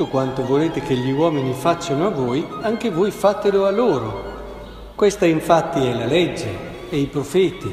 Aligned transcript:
tutto 0.00 0.12
quanto 0.12 0.46
volete 0.46 0.80
che 0.80 0.94
gli 0.94 1.10
uomini 1.10 1.52
facciano 1.52 2.06
a 2.06 2.10
voi, 2.10 2.46
anche 2.62 2.88
voi 2.88 3.10
fatelo 3.10 3.66
a 3.66 3.70
loro. 3.70 4.92
Questa 4.94 5.26
infatti 5.26 5.86
è 5.86 5.92
la 5.92 6.06
legge 6.06 6.48
e 6.88 6.96
i 6.96 7.04
profeti. 7.04 7.70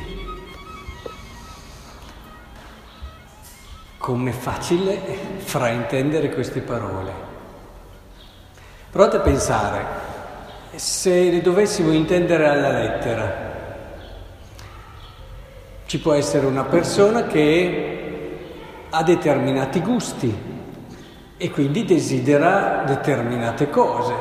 Com'è 3.97 4.31
facile 4.31 4.99
fraintendere 5.37 6.33
queste 6.33 6.59
parole. 6.59 7.11
Provate 8.89 9.15
a 9.15 9.21
pensare, 9.21 9.85
se 10.75 11.29
le 11.31 11.41
dovessimo 11.41 11.93
intendere 11.93 12.49
alla 12.49 12.71
lettera, 12.71 13.35
ci 15.85 15.97
può 16.01 16.11
essere 16.11 16.45
una 16.45 16.65
persona 16.65 17.25
che 17.25 18.39
ha 18.89 19.01
determinati 19.01 19.79
gusti 19.79 20.55
e 21.37 21.51
quindi 21.51 21.85
desidera 21.85 22.83
determinate 22.85 23.69
cose, 23.69 24.13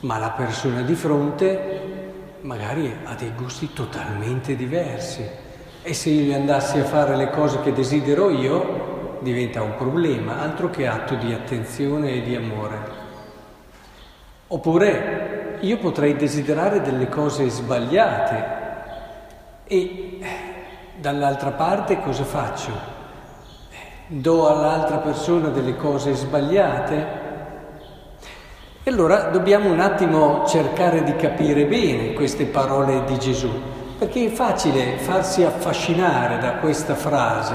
ma 0.00 0.18
la 0.18 0.30
persona 0.30 0.82
di 0.82 0.94
fronte 0.94 1.94
magari 2.40 2.92
ha 3.04 3.14
dei 3.14 3.32
gusti 3.36 3.72
totalmente 3.72 4.56
diversi 4.56 5.24
e 5.82 5.94
se 5.94 6.10
io 6.10 6.22
gli 6.22 6.32
andassi 6.32 6.78
a 6.78 6.84
fare 6.84 7.16
le 7.16 7.30
cose 7.30 7.60
che 7.60 7.72
desidero 7.72 8.30
io 8.30 9.18
diventa 9.20 9.62
un 9.62 9.76
problema, 9.76 10.40
altro 10.40 10.68
che 10.70 10.86
atto 10.86 11.14
di 11.14 11.32
attenzione 11.32 12.14
e 12.14 12.22
di 12.22 12.34
amore. 12.34 13.04
Oppure 14.48 15.58
io 15.60 15.78
potrei 15.78 16.16
desiderare 16.16 16.80
delle 16.82 17.08
cose 17.08 17.48
sbagliate 17.48 18.54
e 19.64 20.18
dall'altra 20.96 21.50
parte 21.50 22.00
cosa 22.00 22.24
faccio? 22.24 22.95
Do 24.08 24.46
all'altra 24.46 24.98
persona 24.98 25.48
delle 25.48 25.74
cose 25.74 26.14
sbagliate? 26.14 27.06
E 28.84 28.88
allora 28.88 29.30
dobbiamo 29.30 29.68
un 29.68 29.80
attimo 29.80 30.44
cercare 30.46 31.02
di 31.02 31.16
capire 31.16 31.64
bene 31.64 32.12
queste 32.12 32.44
parole 32.44 33.02
di 33.04 33.18
Gesù, 33.18 33.50
perché 33.98 34.26
è 34.26 34.30
facile 34.30 34.98
farsi 34.98 35.42
affascinare 35.42 36.38
da 36.38 36.52
questa 36.58 36.94
frase, 36.94 37.54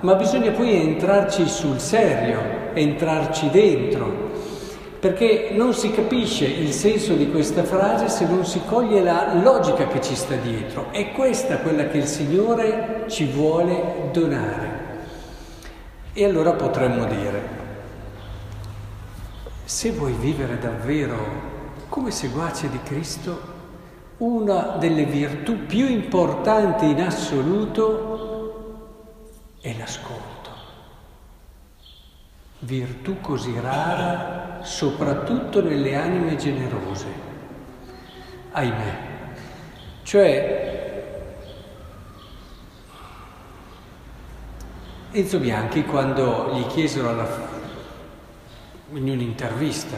ma 0.00 0.14
bisogna 0.16 0.50
poi 0.50 0.78
entrarci 0.78 1.48
sul 1.48 1.80
serio, 1.80 2.40
entrarci 2.74 3.48
dentro 3.48 4.24
perché 4.98 5.50
non 5.52 5.72
si 5.72 5.92
capisce 5.92 6.46
il 6.46 6.72
senso 6.72 7.14
di 7.14 7.30
questa 7.30 7.62
frase 7.62 8.08
se 8.08 8.26
non 8.26 8.44
si 8.44 8.60
coglie 8.66 9.02
la 9.02 9.34
logica 9.40 9.86
che 9.86 10.00
ci 10.02 10.16
sta 10.16 10.34
dietro. 10.34 10.88
È 10.90 11.12
questa 11.12 11.58
quella 11.58 11.86
che 11.86 11.98
il 11.98 12.06
Signore 12.06 13.04
ci 13.06 13.26
vuole 13.26 14.08
donare. 14.10 14.75
E 16.18 16.24
allora 16.24 16.52
potremmo 16.52 17.04
dire, 17.04 17.48
se 19.64 19.92
vuoi 19.92 20.14
vivere 20.14 20.58
davvero 20.58 21.18
come 21.90 22.10
seguace 22.10 22.70
di 22.70 22.80
Cristo, 22.82 23.54
una 24.16 24.76
delle 24.78 25.04
virtù 25.04 25.66
più 25.66 25.86
importanti 25.86 26.86
in 26.86 27.02
assoluto 27.02 28.54
è 29.60 29.76
l'ascolto 29.76 30.36
virtù 32.60 33.20
così 33.20 33.54
rara 33.60 34.60
soprattutto 34.62 35.62
nelle 35.62 35.94
anime 35.94 36.36
generose. 36.36 37.06
Ahimè. 38.52 38.98
Cioè, 40.02 40.75
Enzo 45.16 45.38
Bianchi 45.38 45.82
quando 45.84 46.50
gli 46.52 46.66
chiesero 46.66 47.08
alla, 47.08 47.26
in 48.92 49.08
un'intervista 49.08 49.96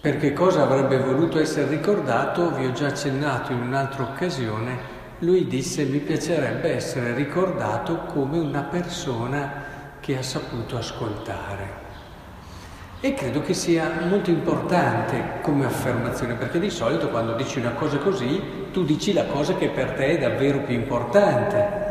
per 0.00 0.16
che 0.16 0.32
cosa 0.32 0.62
avrebbe 0.62 0.96
voluto 0.98 1.40
essere 1.40 1.66
ricordato, 1.66 2.52
vi 2.52 2.66
ho 2.66 2.72
già 2.72 2.86
accennato 2.86 3.50
in 3.50 3.60
un'altra 3.60 4.04
occasione, 4.04 4.78
lui 5.18 5.48
disse 5.48 5.82
mi 5.86 5.98
piacerebbe 5.98 6.72
essere 6.72 7.14
ricordato 7.14 8.04
come 8.04 8.38
una 8.38 8.62
persona 8.62 9.50
che 9.98 10.16
ha 10.16 10.22
saputo 10.22 10.76
ascoltare. 10.76 11.88
E 13.00 13.14
credo 13.14 13.40
che 13.40 13.54
sia 13.54 13.90
molto 14.08 14.30
importante 14.30 15.40
come 15.42 15.64
affermazione, 15.64 16.34
perché 16.34 16.60
di 16.60 16.70
solito 16.70 17.08
quando 17.08 17.34
dici 17.34 17.58
una 17.58 17.72
cosa 17.72 17.98
così, 17.98 18.68
tu 18.70 18.84
dici 18.84 19.12
la 19.12 19.24
cosa 19.24 19.56
che 19.56 19.68
per 19.68 19.94
te 19.94 20.10
è 20.10 20.18
davvero 20.18 20.60
più 20.60 20.76
importante. 20.76 21.89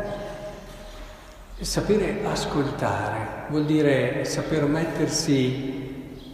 Sapere 1.61 2.21
ascoltare 2.23 3.47
vuol 3.49 3.65
dire 3.65 4.23
saper 4.23 4.63
mettersi 4.63 5.73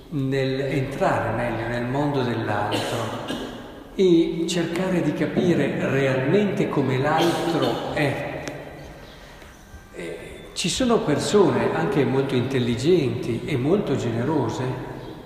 nel 0.10 0.60
entrare 0.62 1.36
meglio 1.36 1.68
nel 1.68 1.86
mondo 1.86 2.22
dell'altro 2.22 3.34
e 3.96 4.46
cercare 4.48 5.02
di 5.02 5.14
capire 5.14 5.90
realmente 5.90 6.70
come 6.70 7.00
l'altro 7.00 7.94
è. 7.94 8.44
Ci 10.54 10.70
sono 10.70 11.00
persone 11.00 11.74
anche 11.74 12.06
molto 12.06 12.36
intelligenti 12.36 13.46
e 13.46 13.58
molto 13.58 13.96
generose 13.96 14.64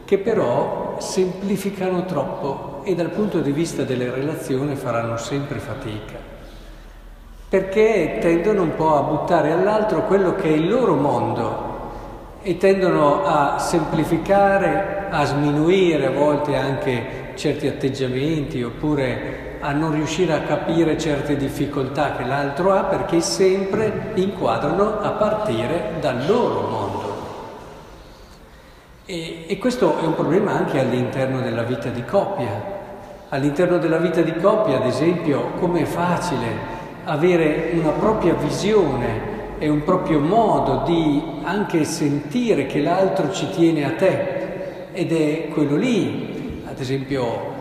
che 0.06 0.18
però 0.18 0.96
semplificano 1.02 2.06
troppo 2.06 2.84
e 2.86 2.96
dal 2.96 3.10
punto 3.10 3.42
di 3.42 3.52
vista 3.52 3.84
delle 3.84 4.10
relazioni 4.10 4.78
faranno 4.78 5.18
sempre 5.18 5.60
fatica, 5.60 6.38
perché 7.50 8.20
tendono 8.22 8.62
un 8.62 8.76
po' 8.76 8.96
a 8.96 9.02
buttare 9.02 9.52
all'altro 9.52 10.06
quello 10.06 10.36
che 10.36 10.44
è 10.44 10.52
il 10.52 10.70
loro 10.70 10.94
mondo 10.94 11.68
e 12.44 12.58
tendono 12.58 13.26
a 13.26 13.58
semplificare, 13.58 15.08
a 15.10 15.26
sminuire 15.26 16.06
a 16.06 16.12
volte 16.12 16.56
anche 16.56 17.32
certi 17.34 17.68
atteggiamenti 17.68 18.62
oppure 18.62 19.58
a 19.62 19.72
non 19.72 19.92
riuscire 19.92 20.34
a 20.34 20.42
capire 20.42 20.98
certe 20.98 21.36
difficoltà 21.36 22.16
che 22.16 22.24
l'altro 22.24 22.72
ha 22.72 22.84
perché 22.84 23.20
sempre 23.20 24.12
inquadrano 24.14 25.00
a 25.00 25.10
partire 25.10 25.94
dal 26.00 26.26
loro 26.28 26.62
mondo. 26.62 27.18
E, 29.06 29.46
e 29.48 29.58
questo 29.58 30.00
è 30.00 30.06
un 30.06 30.14
problema 30.14 30.52
anche 30.52 30.80
all'interno 30.80 31.42
della 31.42 31.64
vita 31.64 31.90
di 31.90 32.06
coppia. 32.06 32.78
All'interno 33.30 33.80
della 33.80 33.98
vita 33.98 34.22
di 34.22 34.34
coppia, 34.36 34.78
ad 34.78 34.86
esempio, 34.86 35.52
com'è 35.60 35.84
facile 35.84 36.79
avere 37.10 37.72
una 37.74 37.90
propria 37.90 38.36
visione 38.36 39.58
e 39.58 39.68
un 39.68 39.84
proprio 39.84 40.20
modo 40.20 40.84
di 40.86 41.22
anche 41.44 41.84
sentire 41.84 42.68
che 42.68 42.82
l'altro 42.82 43.32
ci 43.32 43.50
tiene 43.50 43.84
a 43.84 43.96
te. 43.96 44.38
Ed 44.94 45.12
è 45.12 45.48
quello 45.50 45.76
lì, 45.76 46.64
ad 46.68 46.80
esempio 46.80 47.58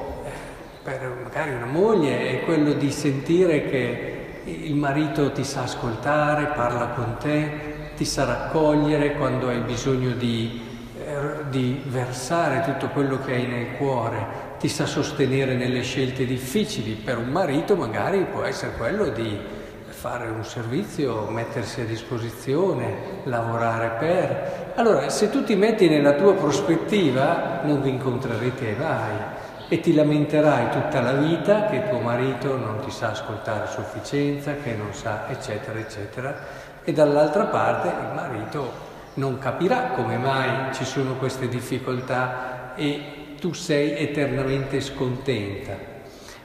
per 0.83 1.21
magari 1.23 1.55
una 1.55 1.67
moglie 1.67 2.31
è 2.31 2.45
quello 2.45 2.73
di 2.73 2.91
sentire 2.91 3.69
che 3.69 4.17
il 4.45 4.75
marito 4.75 5.33
ti 5.33 5.45
sa 5.45 5.63
ascoltare, 5.63 6.53
parla 6.55 6.89
con 6.89 7.17
te, 7.19 7.51
ti 7.97 8.05
sa 8.05 8.25
raccogliere 8.25 9.15
quando 9.15 9.49
hai 9.49 9.61
bisogno 9.61 10.13
di, 10.13 10.61
eh, 11.05 11.49
di 11.51 11.83
versare 11.87 12.63
tutto 12.65 12.89
quello 12.89 13.19
che 13.23 13.35
hai 13.35 13.47
nel 13.47 13.77
cuore, 13.77 14.48
ti 14.59 14.69
sa 14.69 14.87
sostenere 14.87 15.55
nelle 15.55 15.83
scelte 15.83 16.27
difficili. 16.27 16.93
Per 16.93 17.17
un 17.19 17.29
marito 17.29 17.77
magari 17.77 18.25
può 18.25 18.43
essere 18.43 18.73
quello 18.77 19.09
di 19.09 19.57
fare 19.89 20.29
un 20.29 20.45
servizio, 20.45 21.27
mettersi 21.29 21.81
a 21.81 21.85
disposizione, 21.85 23.23
lavorare 23.25 23.97
per. 23.99 24.73
Allora, 24.77 25.09
se 25.09 25.31
tu 25.31 25.43
ti 25.43 25.57
metti 25.57 25.89
nella 25.89 26.13
tua 26.13 26.35
prospettiva, 26.35 27.61
non 27.65 27.83
vi 27.83 27.91
incontrerete 27.91 28.77
mai 28.79 29.47
e 29.69 29.81
ti 29.81 29.93
lamenterai 29.93 30.71
tutta 30.71 31.01
la 31.01 31.13
vita 31.13 31.67
che 31.67 31.89
tuo 31.89 31.99
marito 31.99 32.57
non 32.57 32.81
ti 32.85 32.91
sa 32.91 33.11
ascoltare 33.11 33.65
a 33.65 33.67
sufficienza, 33.67 34.55
che 34.55 34.75
non 34.75 34.93
sa, 34.93 35.29
eccetera, 35.29 35.79
eccetera, 35.79 36.37
e 36.85 36.93
dall'altra 36.93 37.45
parte 37.45 37.89
il 37.89 38.15
marito 38.15 38.87
non 39.15 39.39
capirà 39.39 39.91
come 39.95 40.17
mai 40.17 40.73
ci 40.73 40.85
sono 40.85 41.17
queste 41.17 41.49
difficoltà 41.49 42.75
e 42.77 43.18
tu 43.39 43.53
sei 43.53 43.97
eternamente 43.97 44.81
scontenta. 44.81 45.97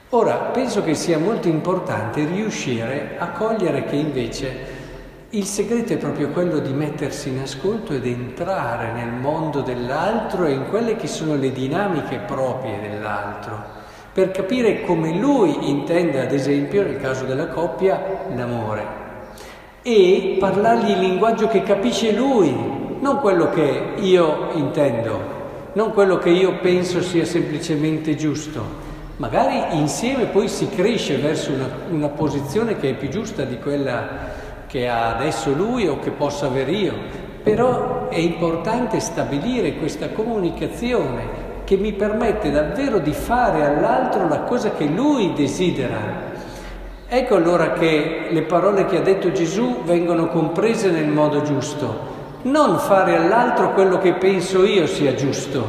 Ora, 0.10 0.36
penso 0.54 0.84
che 0.84 0.94
sia 0.94 1.18
molto 1.18 1.48
importante 1.48 2.24
riuscire 2.24 3.16
a 3.18 3.30
cogliere 3.30 3.86
che 3.86 3.95
invece 3.95 4.81
il 5.31 5.45
segreto 5.45 5.94
è 5.94 5.98
proprio 5.98 6.30
quello 6.30 6.60
di 6.60 6.72
mettersi 6.72 7.30
in 7.30 7.40
ascolto 7.40 7.94
ed 7.94 8.06
entrare 8.06 8.92
nel 8.92 9.12
mondo 9.12 9.62
dell'altro 9.62 10.45
e 10.45 10.51
in 10.51 10.68
quelle 10.69 10.95
che 10.95 11.07
sono 11.07 11.36
le 11.36 11.51
dinamiche 11.51 12.19
proprie 12.28 12.80
dell'altro, 12.80 13.60
per 14.13 14.30
capire 14.30 14.84
come 14.84 15.18
lui 15.18 15.68
intende, 15.68 16.22
ad 16.22 16.31
esempio, 16.31 16.84
nel 16.84 17.01
caso 17.01 17.25
della 17.25 17.48
coppia, 17.48 18.28
l'amore, 18.36 18.86
e 19.81 20.38
parlargli 20.39 20.92
il 20.92 21.00
linguaggio 21.00 21.48
che 21.48 21.63
capisce 21.63 22.12
lui, 22.12 22.56
non 23.00 23.18
quello 23.19 23.50
che 23.50 23.94
io 23.96 24.51
intendo, 24.54 25.32
non 25.74 25.92
quello 25.92 26.18
che 26.18 26.30
io 26.30 26.60
penso 26.60 27.02
sia 27.02 27.25
semplicemente 27.25 28.16
giusto. 28.16 28.92
Magari 29.18 29.78
insieme 29.78 30.25
poi 30.25 30.48
si 30.48 30.70
cresce 30.70 31.18
verso 31.18 31.52
una, 31.52 31.68
una 31.90 32.10
posizione 32.10 32.78
che 32.78 32.92
è 32.92 32.94
più 32.94 33.10
giusta 33.10 33.44
di 33.44 33.58
quella 33.60 34.42
che 34.68 34.88
ha 34.88 35.16
adesso 35.16 35.52
lui 35.54 35.88
o 35.88 36.00
che 36.00 36.12
possa 36.12 36.48
avere 36.48 36.72
io, 36.72 36.94
però 37.44 38.10
è 38.10 38.18
importante 38.18 39.00
stabilire 39.00 39.75
questa 39.75 40.10
comunicazione 40.10 41.42
che 41.64 41.75
mi 41.75 41.94
permette 41.94 42.52
davvero 42.52 43.00
di 43.00 43.14
fare 43.14 43.66
all'altro 43.66 44.28
la 44.28 44.42
cosa 44.42 44.72
che 44.72 44.86
lui 44.86 45.34
desidera. 45.34 46.31
Ecco 47.08 47.36
allora 47.36 47.74
che 47.74 48.28
le 48.30 48.42
parole 48.44 48.86
che 48.86 48.98
ha 48.98 49.02
detto 49.02 49.31
Gesù 49.31 49.84
vengono 49.84 50.28
comprese 50.28 50.90
nel 50.90 51.08
modo 51.08 51.42
giusto. 51.42 52.12
Non 52.44 52.78
fare 52.78 53.16
all'altro 53.16 53.72
quello 53.72 54.00
che 54.00 54.16
penso 54.16 54.66
io 54.66 54.86
sia 54.86 55.16
giusto, 55.16 55.66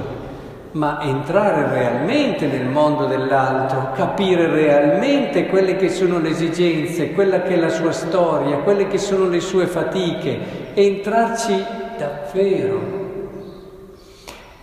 ma 0.73 1.01
entrare 1.03 1.69
realmente 1.69 2.49
nel 2.49 2.67
mondo 2.67 3.07
dell'altro, 3.07 3.93
capire 3.93 4.49
realmente 4.49 5.47
quelle 5.47 5.77
che 5.77 5.89
sono 5.89 6.19
le 6.19 6.31
esigenze, 6.31 7.13
quella 7.13 7.43
che 7.43 7.55
è 7.55 7.57
la 7.59 7.69
sua 7.69 7.93
storia, 7.93 8.59
quelle 8.59 8.89
che 8.89 8.99
sono 8.99 9.29
le 9.29 9.39
sue 9.39 9.67
fatiche, 9.67 10.73
entrarci 10.75 11.65
davvero. 11.97 13.03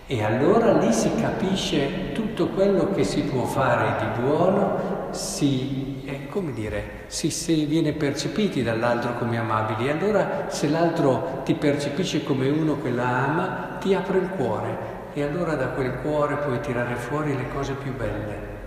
E 0.06 0.24
allora 0.25 0.74
lì 0.74 0.92
si 0.92 1.10
capisce 1.16 2.12
tutto 2.12 2.48
quello 2.48 2.90
che 2.94 3.06
si 3.06 3.22
può 3.22 3.44
fare 3.44 3.96
di 4.00 4.22
buono, 4.22 5.00
si, 5.12 6.04
eh, 6.06 6.28
come 6.28 6.54
dire, 6.54 7.04
si, 7.08 7.30
si 7.30 7.66
viene 7.66 7.94
percepiti 7.94 8.63
dall'altro 8.63 9.13
come 9.16 9.38
amabili. 9.38 9.88
E 9.88 9.92
allora 9.92 10.46
se 10.48 10.69
l'altro 10.69 11.42
ti 11.44 11.54
percepisce 11.56 12.24
come 12.24 12.50
uno 12.50 12.81
che 12.81 12.92
la 12.92 13.25
ama, 13.25 13.78
ti 13.80 13.94
apre 13.94 14.18
il 14.18 14.30
cuore 14.30 15.00
e 15.13 15.24
allora 15.24 15.56
da 15.56 15.68
quel 15.68 16.00
cuore 16.02 16.36
puoi 16.38 16.60
tirare 16.62 16.96
fuori 16.96 17.36
le 17.36 17.48
cose 17.54 17.74
più 17.74 17.94
belle. 17.96 18.60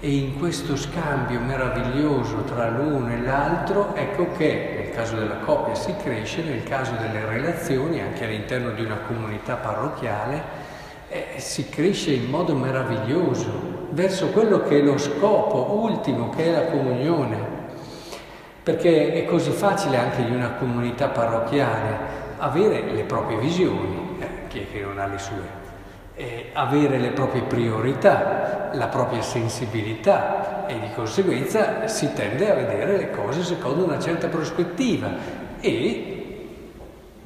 E 0.00 0.10
in 0.10 0.38
questo 0.38 0.76
scambio 0.76 1.40
meraviglioso 1.40 2.42
tra 2.42 2.68
l'uno 2.68 3.10
e 3.10 3.20
l'altro, 3.20 3.94
ecco 3.94 4.32
che 4.36 4.82
nel 4.84 4.90
caso 4.94 5.16
della 5.16 5.36
coppia 5.36 5.74
si 5.74 5.94
cresce, 5.96 6.42
nel 6.42 6.62
caso 6.62 6.92
delle 7.00 7.24
relazioni, 7.24 8.00
anche 8.00 8.24
all'interno 8.24 8.70
di 8.72 8.82
una 8.82 8.98
comunità 9.06 9.54
parrocchiale, 9.54 10.42
eh, 11.08 11.26
si 11.36 11.68
cresce 11.68 12.10
in 12.10 12.28
modo 12.28 12.54
meraviglioso 12.54 13.73
verso 13.94 14.28
quello 14.28 14.62
che 14.62 14.78
è 14.78 14.82
lo 14.82 14.98
scopo 14.98 15.80
ultimo, 15.80 16.28
che 16.30 16.44
è 16.44 16.52
la 16.52 16.70
comunione. 16.70 17.62
Perché 18.62 19.12
è 19.12 19.24
così 19.24 19.50
facile 19.50 19.96
anche 19.96 20.22
in 20.22 20.34
una 20.34 20.52
comunità 20.52 21.08
parrocchiale 21.08 22.22
avere 22.38 22.92
le 22.92 23.04
proprie 23.04 23.38
visioni, 23.38 24.16
eh, 24.20 24.48
chi 24.48 24.60
è 24.60 24.70
che 24.70 24.80
non 24.80 24.98
ha 24.98 25.06
le 25.06 25.18
sue? 25.18 25.62
eh, 26.16 26.50
avere 26.52 26.98
le 26.98 27.10
proprie 27.10 27.42
priorità, 27.42 28.70
la 28.72 28.86
propria 28.86 29.20
sensibilità 29.20 30.66
e 30.66 30.78
di 30.78 30.92
conseguenza 30.94 31.88
si 31.88 32.12
tende 32.12 32.50
a 32.50 32.54
vedere 32.54 32.96
le 32.96 33.10
cose 33.10 33.42
secondo 33.42 33.84
una 33.84 33.98
certa 33.98 34.28
prospettiva 34.28 35.10
e 35.60 36.13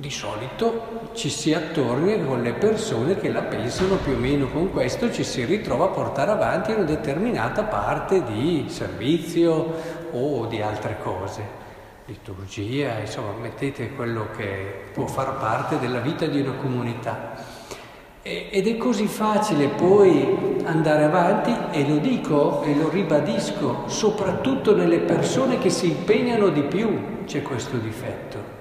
di 0.00 0.10
solito 0.10 1.10
ci 1.14 1.28
si 1.28 1.52
attorna 1.52 2.16
con 2.24 2.40
le 2.40 2.52
persone 2.52 3.18
che 3.18 3.32
la 3.32 3.42
pensano 3.42 3.96
più 3.96 4.12
o 4.12 4.16
meno 4.16 4.46
con 4.46 4.70
questo, 4.70 5.10
ci 5.10 5.24
si 5.24 5.44
ritrova 5.44 5.86
a 5.86 5.88
portare 5.88 6.30
avanti 6.30 6.70
una 6.70 6.84
determinata 6.84 7.64
parte 7.64 8.22
di 8.22 8.66
servizio 8.68 9.74
o 10.12 10.46
di 10.46 10.62
altre 10.62 10.98
cose 11.02 11.66
liturgia, 12.04 13.00
insomma, 13.00 13.32
mettete 13.40 13.92
quello 13.94 14.28
che 14.36 14.84
può 14.94 15.06
far 15.06 15.36
parte 15.36 15.80
della 15.80 15.98
vita 15.98 16.26
di 16.26 16.40
una 16.40 16.52
comunità. 16.52 17.34
Ed 18.22 18.66
è 18.66 18.76
così 18.76 19.06
facile 19.06 19.66
poi 19.68 20.62
andare 20.64 21.04
avanti 21.04 21.54
e 21.72 21.86
lo 21.86 21.96
dico 21.96 22.62
e 22.62 22.74
lo 22.74 22.88
ribadisco, 22.88 23.88
soprattutto 23.88 24.76
nelle 24.76 25.00
persone 25.00 25.58
che 25.58 25.70
si 25.70 25.88
impegnano 25.88 26.48
di 26.48 26.62
più 26.62 27.24
c'è 27.24 27.42
questo 27.42 27.76
difetto. 27.78 28.57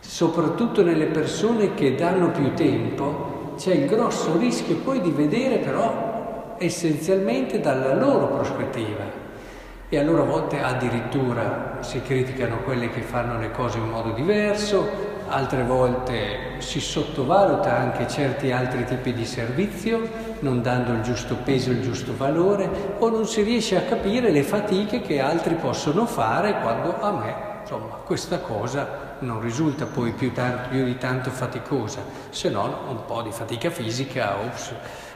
Soprattutto 0.00 0.82
nelle 0.82 1.06
persone 1.06 1.74
che 1.74 1.94
danno 1.94 2.30
più 2.30 2.54
tempo 2.54 3.54
c'è 3.56 3.74
il 3.74 3.86
grosso 3.86 4.36
rischio 4.38 4.76
poi 4.76 5.00
di 5.00 5.10
vedere 5.10 5.58
però 5.58 6.56
essenzialmente 6.58 7.60
dalla 7.60 7.94
loro 7.94 8.28
prospettiva. 8.28 9.18
E 9.88 9.98
allora 9.98 10.22
a 10.22 10.26
volte 10.26 10.62
addirittura 10.62 11.78
si 11.80 12.00
criticano 12.00 12.58
quelle 12.58 12.90
che 12.90 13.00
fanno 13.00 13.38
le 13.38 13.50
cose 13.50 13.78
in 13.78 13.88
modo 13.88 14.12
diverso, 14.12 14.88
altre 15.28 15.64
volte 15.64 16.58
si 16.58 16.80
sottovaluta 16.80 17.76
anche 17.76 18.06
certi 18.06 18.52
altri 18.52 18.84
tipi 18.84 19.12
di 19.12 19.26
servizio, 19.26 20.08
non 20.40 20.62
dando 20.62 20.92
il 20.92 21.02
giusto 21.02 21.36
peso, 21.42 21.70
il 21.70 21.82
giusto 21.82 22.16
valore, 22.16 22.96
o 22.98 23.08
non 23.10 23.26
si 23.26 23.42
riesce 23.42 23.76
a 23.76 23.82
capire 23.82 24.30
le 24.30 24.42
fatiche 24.42 25.00
che 25.00 25.18
altri 25.18 25.54
possono 25.54 26.06
fare 26.06 26.60
quando 26.60 27.00
a 27.00 27.10
me, 27.10 27.34
insomma, 27.62 27.96
questa 28.04 28.38
cosa 28.38 29.09
non 29.20 29.40
risulta 29.40 29.86
poi 29.86 30.12
più, 30.12 30.32
tanto, 30.32 30.68
più 30.68 30.84
di 30.84 30.98
tanto 30.98 31.30
faticosa, 31.30 32.02
se 32.30 32.50
non 32.50 32.72
un 32.88 33.04
po' 33.06 33.22
di 33.22 33.30
fatica 33.30 33.70
fisica 33.70 34.36
o, 34.36 34.50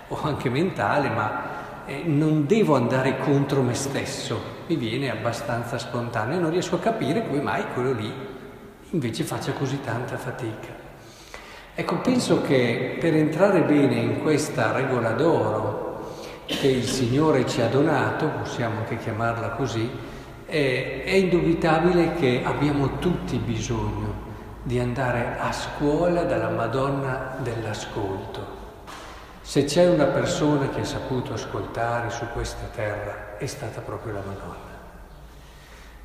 o 0.09 0.19
anche 0.23 0.49
mentale, 0.49 1.09
ma 1.09 1.43
eh, 1.87 2.03
non 2.05 2.47
devo 2.47 2.77
andare 2.77 3.19
contro 3.19 3.63
me 3.63 3.75
stesso, 3.75 4.41
mi 4.67 4.77
viene 4.77 5.11
abbastanza 5.11 5.79
spontaneo, 5.79 6.41
non 6.41 6.51
riesco 6.51 6.77
a 6.77 6.81
capire 6.81 7.27
come 7.27 7.41
mai 7.41 7.65
quello 7.75 7.93
lì 7.93 8.33
invece 8.95 9.25
faccia 9.25 9.53
così 9.53 9.81
tanta 9.81 10.17
fatica. 10.17 10.83
Ecco, 11.75 11.97
penso 11.97 12.41
che 12.43 12.97
per 13.01 13.15
entrare 13.15 13.63
bene 13.63 13.97
in 13.97 14.23
questa 14.23 14.73
regola 14.73 15.11
d'oro 15.11 15.83
che 16.47 16.69
il 16.69 16.85
Signore 16.85 17.47
ci 17.47 17.61
ha 17.61 17.67
donato, 17.67 18.29
possiamo 18.29 18.79
anche 18.79 18.97
chiamarla 18.97 19.51
così, 19.51 19.91
è, 20.47 21.03
è 21.05 21.13
indubitabile 21.13 22.15
che 22.15 22.43
abbiamo 22.45 22.99
tutti 22.99 23.37
bisogno 23.37 24.23
di 24.63 24.79
andare 24.79 25.37
a 25.39 25.53
scuola 25.53 26.23
dalla 26.23 26.49
Madonna 26.49 27.37
dell'ascolto. 27.43 28.63
Se 29.43 29.65
c'è 29.65 29.89
una 29.89 30.07
persona 30.07 30.69
che 30.71 30.81
ha 30.81 30.85
saputo 30.85 31.35
ascoltare 31.35 32.09
su 32.11 32.25
questa 32.33 32.67
terra, 32.75 33.37
è 33.37 33.47
stata 33.47 33.81
proprio 33.83 34.15
la 34.15 34.23
Madonna. 34.25 34.73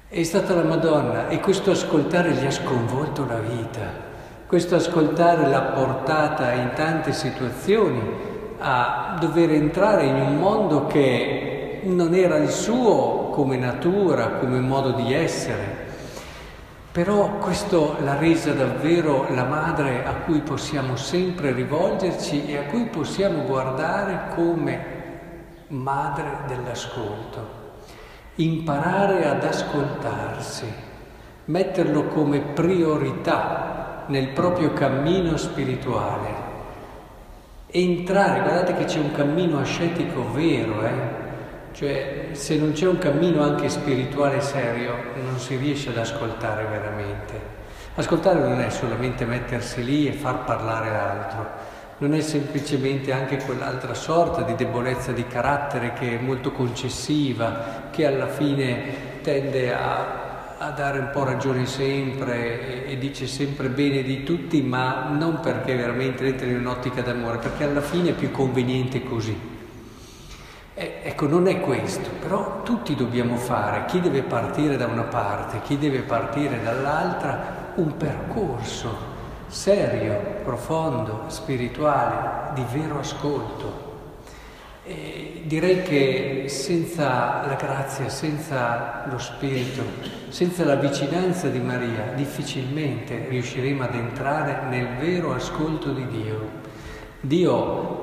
È 0.10 0.24
stata 0.24 0.54
la 0.56 0.64
Madonna 0.64 1.30
e 1.30 1.40
questo 1.40 1.72
ascoltare 1.72 2.32
gli 2.32 2.46
ha 2.46 2.52
sconvolto 2.52 3.26
la 3.26 3.40
vita, 3.40 4.08
questo 4.46 4.76
ascoltare 4.76 5.48
l'ha 5.48 5.62
portata 5.62 6.52
in 6.52 6.72
tante 6.74 7.14
situazioni 7.14 8.02
a 8.58 9.16
dover 9.20 9.52
entrare 9.52 10.06
in 10.06 10.16
un 10.16 10.36
mondo 10.38 10.88
che 10.88 11.49
non 11.90 12.14
era 12.14 12.38
il 12.38 12.50
suo 12.50 13.30
come 13.32 13.58
natura, 13.58 14.38
come 14.40 14.60
modo 14.60 14.92
di 14.92 15.14
essere. 15.14 15.88
Però 16.92 17.38
questo 17.38 17.98
l'ha 18.04 18.18
resa 18.18 18.54
davvero 18.54 19.28
la 19.34 19.44
madre 19.44 20.06
a 20.06 20.14
cui 20.26 20.40
possiamo 20.40 20.96
sempre 20.96 21.52
rivolgerci 21.52 22.48
e 22.48 22.58
a 22.58 22.64
cui 22.64 22.86
possiamo 22.86 23.44
guardare 23.44 24.34
come 24.34 24.98
madre 25.68 26.40
dell'ascolto 26.48 27.60
imparare 28.40 29.28
ad 29.28 29.44
ascoltarsi, 29.44 30.66
metterlo 31.46 32.06
come 32.06 32.40
priorità 32.40 34.06
nel 34.08 34.30
proprio 34.30 34.72
cammino 34.72 35.36
spirituale. 35.36 36.48
Entrare, 37.68 38.42
guardate 38.42 38.76
che 38.76 38.86
c'è 38.86 39.00
un 39.00 39.12
cammino 39.12 39.60
ascetico 39.60 40.32
vero, 40.32 40.86
eh? 40.86 41.28
Cioè 41.72 42.30
se 42.32 42.58
non 42.58 42.72
c'è 42.72 42.88
un 42.88 42.98
cammino 42.98 43.42
anche 43.42 43.70
spirituale 43.70 44.42
serio 44.42 44.94
non 45.24 45.38
si 45.40 45.56
riesce 45.56 45.90
ad 45.90 45.98
ascoltare 45.98 46.66
veramente. 46.66 47.58
Ascoltare 47.96 48.40
non 48.40 48.62
è 48.62 48.70
solamente 48.70 49.26
mettersi 49.26 49.84
lì 49.84 50.08
e 50.08 50.14
far 50.14 50.44
parlare 50.46 50.90
l'altro, 50.90 51.48
non 52.00 52.14
è 52.14 52.22
semplicemente 52.22 53.12
anche 53.12 53.38
quell'altra 53.44 53.94
sorta 53.94 54.44
di 54.44 54.56
debolezza 54.56 55.12
di 55.12 55.28
carattere 55.28 55.94
che 55.94 56.18
è 56.18 56.22
molto 56.22 56.52
concessiva, 56.52 57.90
che 57.92 58.06
alla 58.06 58.28
fine 58.28 59.22
tende 59.22 59.74
a, 59.74 60.56
a 60.58 60.70
dare 60.72 61.00
un 61.00 61.10
po' 61.12 61.26
ragione 61.26 61.66
sempre 61.66 62.86
e, 62.86 62.92
e, 62.94 62.98
dice 62.98 63.28
sempre 63.28 63.68
bene 63.68 64.02
di 64.02 64.24
tutti, 64.24 64.62
ma 64.62 65.10
non 65.10 65.42
perché 65.42 65.76
veramente 65.76 66.26
entra 66.26 66.48
in 66.48 66.56
un'ottica 66.56 67.02
d'amore, 67.02 67.38
perché 67.38 67.66
alla 67.66 67.82
fine 67.82 68.12
è 68.12 68.14
più 68.14 68.32
conveniente 68.32 69.04
così. 69.04 69.59
Ecco, 71.02 71.28
non 71.28 71.48
è 71.48 71.62
questo, 71.62 72.10
però 72.20 72.62
tutti 72.64 72.94
dobbiamo 72.96 73.38
fare, 73.38 73.86
chi 73.86 74.02
deve 74.02 74.22
partire 74.22 74.76
da 74.76 74.86
una 74.86 75.04
parte, 75.04 75.62
chi 75.62 75.78
deve 75.78 76.00
partire 76.00 76.62
dall'altra, 76.62 77.72
un 77.76 77.96
percorso 77.96 79.18
serio, 79.48 80.42
profondo, 80.44 81.24
spirituale, 81.28 82.54
di 82.54 82.66
vero 82.74 83.00
ascolto. 83.00 83.88
E 84.84 85.44
direi 85.46 85.84
che 85.84 86.46
senza 86.48 87.46
la 87.46 87.56
grazia, 87.56 88.10
senza 88.10 89.04
lo 89.10 89.20
Spirito, 89.20 89.84
senza 90.30 90.66
la 90.66 90.76
vicinanza 90.76 91.48
di 91.48 91.60
Maria, 91.60 92.12
difficilmente 92.16 93.28
riusciremo 93.30 93.84
ad 93.84 93.94
entrare 93.94 94.64
nel 94.68 94.88
vero 95.00 95.34
ascolto 95.34 95.92
di 95.92 96.08
Dio. 96.08 96.50
Dio 97.22 97.99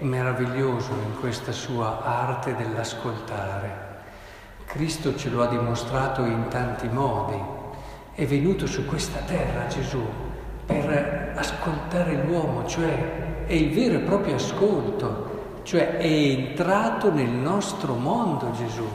meraviglioso 0.00 0.92
in 0.92 1.18
questa 1.18 1.52
sua 1.52 2.02
arte 2.02 2.54
dell'ascoltare. 2.56 3.86
Cristo 4.64 5.16
ce 5.16 5.30
lo 5.30 5.42
ha 5.42 5.46
dimostrato 5.46 6.24
in 6.24 6.48
tanti 6.48 6.88
modi. 6.88 7.40
È 8.12 8.26
venuto 8.26 8.66
su 8.66 8.84
questa 8.84 9.20
terra 9.20 9.66
Gesù 9.66 10.02
per 10.66 11.32
ascoltare 11.34 12.22
l'uomo, 12.24 12.66
cioè 12.66 13.46
è 13.46 13.52
il 13.54 13.72
vero 13.72 13.94
e 13.94 14.00
proprio 14.00 14.34
ascolto, 14.34 15.60
cioè 15.62 15.96
è 15.96 16.06
entrato 16.06 17.10
nel 17.12 17.30
nostro 17.30 17.94
mondo 17.94 18.50
Gesù, 18.52 18.86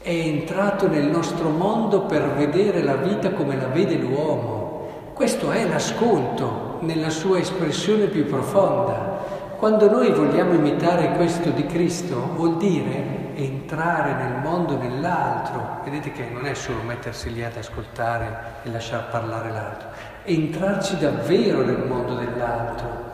è 0.00 0.10
entrato 0.10 0.86
nel 0.86 1.06
nostro 1.06 1.48
mondo 1.48 2.02
per 2.02 2.34
vedere 2.34 2.82
la 2.82 2.94
vita 2.94 3.32
come 3.32 3.56
la 3.56 3.66
vede 3.66 3.96
l'uomo. 3.96 5.12
Questo 5.14 5.50
è 5.50 5.66
l'ascolto 5.66 6.78
nella 6.80 7.10
sua 7.10 7.38
espressione 7.38 8.06
più 8.06 8.26
profonda. 8.26 9.35
Quando 9.58 9.90
noi 9.90 10.12
vogliamo 10.12 10.52
imitare 10.52 11.12
questo 11.12 11.48
di 11.48 11.64
Cristo 11.64 12.30
vuol 12.34 12.58
dire 12.58 13.32
entrare 13.36 14.12
nel 14.12 14.42
mondo 14.42 14.74
dell'altro. 14.74 15.80
Vedete 15.82 16.12
che 16.12 16.28
non 16.30 16.44
è 16.44 16.52
solo 16.52 16.82
mettersi 16.82 17.32
lì 17.32 17.42
ad 17.42 17.56
ascoltare 17.56 18.60
e 18.64 18.70
lasciar 18.70 19.08
parlare 19.08 19.50
l'altro, 19.50 19.88
entrarci 20.24 20.98
davvero 20.98 21.64
nel 21.64 21.86
mondo 21.86 22.16
dell'altro 22.16 23.04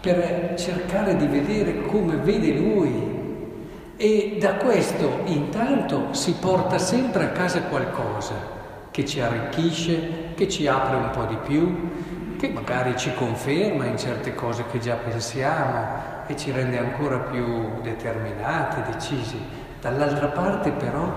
per 0.00 0.54
cercare 0.58 1.16
di 1.16 1.26
vedere 1.26 1.82
come 1.82 2.16
vede 2.16 2.52
lui. 2.52 3.14
E 3.96 4.38
da 4.40 4.54
questo 4.54 5.20
intanto 5.26 6.12
si 6.12 6.34
porta 6.40 6.78
sempre 6.78 7.24
a 7.24 7.28
casa 7.28 7.62
qualcosa 7.62 8.34
che 8.90 9.04
ci 9.04 9.20
arricchisce, 9.20 10.32
che 10.34 10.48
ci 10.48 10.66
apre 10.66 10.96
un 10.96 11.10
po' 11.10 11.24
di 11.26 11.38
più, 11.46 11.90
che 12.36 12.48
magari 12.48 12.96
ci 12.96 13.12
conferma 13.14 13.86
in 13.86 13.98
certe 13.98 14.34
cose 14.34 14.64
che 14.70 14.78
già 14.78 14.94
pensiamo 14.94 16.24
e 16.26 16.36
ci 16.36 16.50
rende 16.50 16.78
ancora 16.78 17.18
più 17.18 17.80
determinati, 17.82 18.92
decisi. 18.92 19.38
Dall'altra 19.80 20.28
parte 20.28 20.70
però 20.70 21.12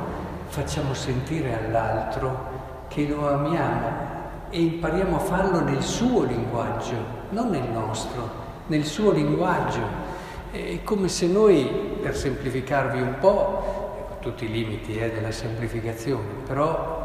facciamo 0.48 0.94
sentire 0.94 1.58
all'altro 1.58 2.88
che 2.88 3.08
lo 3.08 3.28
amiamo 3.28 4.08
e 4.50 4.62
impariamo 4.62 5.16
a 5.16 5.20
farlo 5.20 5.62
nel 5.62 5.82
suo 5.82 6.24
linguaggio, 6.24 6.96
non 7.30 7.50
nel 7.50 7.70
nostro, 7.70 8.30
nel 8.68 8.86
suo 8.86 9.12
linguaggio. 9.12 10.08
È 10.52 10.82
come 10.84 11.08
se 11.08 11.28
noi, 11.28 11.98
per 12.02 12.16
semplificarvi 12.16 13.00
un 13.00 13.16
po', 13.20 14.18
tutti 14.20 14.46
i 14.46 14.52
limiti 14.52 14.98
eh, 14.98 15.12
della 15.12 15.32
semplificazione, 15.32 16.26
però 16.46 16.99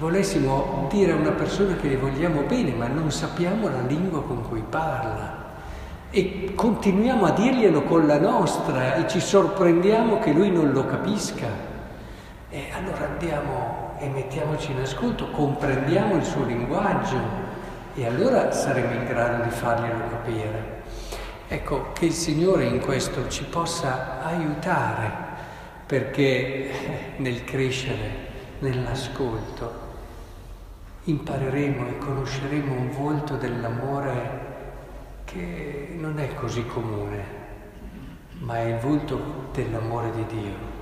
volessimo 0.00 0.86
dire 0.90 1.12
a 1.12 1.16
una 1.16 1.32
persona 1.32 1.76
che 1.76 1.88
le 1.88 1.98
vogliamo 1.98 2.40
bene, 2.42 2.72
ma 2.72 2.86
non 2.86 3.12
sappiamo 3.12 3.68
la 3.68 3.82
lingua 3.82 4.22
con 4.22 4.48
cui 4.48 4.64
parla. 4.66 5.48
E 6.10 6.54
continuiamo 6.54 7.26
a 7.26 7.32
dirglielo 7.32 7.82
con 7.82 8.06
la 8.06 8.18
nostra 8.18 8.94
e 8.96 9.06
ci 9.06 9.20
sorprendiamo 9.20 10.18
che 10.18 10.32
lui 10.32 10.50
non 10.50 10.72
lo 10.72 10.86
capisca. 10.86 11.46
E 12.48 12.64
allora 12.72 13.10
andiamo 13.10 13.94
e 13.98 14.08
mettiamoci 14.08 14.72
in 14.72 14.80
ascolto, 14.80 15.30
comprendiamo 15.30 16.16
il 16.16 16.24
suo 16.24 16.44
linguaggio 16.44 17.18
e 17.94 18.06
allora 18.06 18.50
saremo 18.52 18.94
in 18.94 19.04
grado 19.04 19.44
di 19.44 19.50
farglielo 19.50 20.08
capire. 20.08 20.82
Ecco, 21.46 21.92
che 21.92 22.06
il 22.06 22.12
Signore 22.12 22.64
in 22.64 22.80
questo 22.80 23.28
ci 23.28 23.44
possa 23.44 24.22
aiutare 24.22 25.12
perché 25.84 26.70
nel 27.16 27.44
crescere, 27.44 28.28
nell'ascolto, 28.60 29.88
impareremo 31.10 31.88
e 31.88 31.98
conosceremo 31.98 32.72
un 32.72 32.90
volto 32.92 33.36
dell'amore 33.36 34.48
che 35.24 35.94
non 35.98 36.18
è 36.18 36.34
così 36.34 36.64
comune, 36.66 37.24
ma 38.38 38.58
è 38.58 38.74
il 38.74 38.78
volto 38.78 39.48
dell'amore 39.52 40.12
di 40.12 40.26
Dio. 40.26 40.79